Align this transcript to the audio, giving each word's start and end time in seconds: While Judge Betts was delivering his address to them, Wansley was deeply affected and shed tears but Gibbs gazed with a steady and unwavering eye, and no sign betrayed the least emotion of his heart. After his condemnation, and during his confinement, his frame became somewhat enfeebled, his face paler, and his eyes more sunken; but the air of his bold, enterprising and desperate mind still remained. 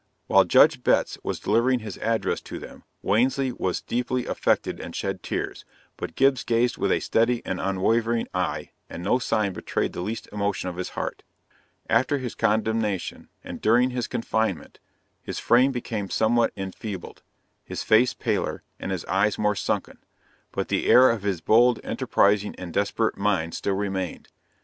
While 0.25 0.45
Judge 0.45 0.81
Betts 0.81 1.19
was 1.21 1.39
delivering 1.39 1.81
his 1.81 1.99
address 1.99 2.41
to 2.41 2.57
them, 2.57 2.81
Wansley 3.03 3.51
was 3.51 3.81
deeply 3.83 4.25
affected 4.25 4.79
and 4.79 4.95
shed 4.95 5.21
tears 5.21 5.63
but 5.95 6.15
Gibbs 6.15 6.43
gazed 6.43 6.75
with 6.75 6.91
a 6.91 6.99
steady 6.99 7.43
and 7.45 7.61
unwavering 7.61 8.27
eye, 8.33 8.71
and 8.89 9.03
no 9.03 9.19
sign 9.19 9.53
betrayed 9.53 9.93
the 9.93 10.01
least 10.01 10.27
emotion 10.31 10.69
of 10.69 10.77
his 10.77 10.89
heart. 10.97 11.21
After 11.87 12.17
his 12.17 12.33
condemnation, 12.33 13.29
and 13.43 13.61
during 13.61 13.91
his 13.91 14.07
confinement, 14.07 14.79
his 15.21 15.37
frame 15.37 15.71
became 15.71 16.09
somewhat 16.09 16.51
enfeebled, 16.57 17.21
his 17.63 17.83
face 17.83 18.15
paler, 18.15 18.63
and 18.79 18.91
his 18.91 19.05
eyes 19.05 19.37
more 19.37 19.53
sunken; 19.53 19.99
but 20.51 20.69
the 20.69 20.87
air 20.89 21.11
of 21.11 21.21
his 21.21 21.41
bold, 21.41 21.79
enterprising 21.83 22.55
and 22.57 22.73
desperate 22.73 23.17
mind 23.19 23.53
still 23.53 23.75
remained. 23.75 24.29